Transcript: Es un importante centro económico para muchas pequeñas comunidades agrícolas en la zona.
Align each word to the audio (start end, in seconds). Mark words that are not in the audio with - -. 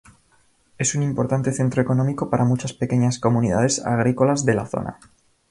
Es 0.79 0.95
un 0.95 1.03
importante 1.03 1.51
centro 1.51 1.79
económico 1.79 2.27
para 2.31 2.43
muchas 2.43 2.73
pequeñas 2.73 3.19
comunidades 3.19 3.85
agrícolas 3.85 4.47
en 4.47 4.55
la 4.55 4.65
zona. 4.65 4.99